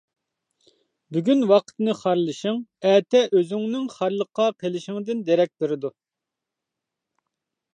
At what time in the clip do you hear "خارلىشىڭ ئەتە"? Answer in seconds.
1.99-3.21